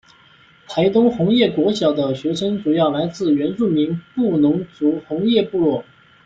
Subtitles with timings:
[0.67, 5.85] 台东红叶国小的学生主要来自原住民布农族红叶部落。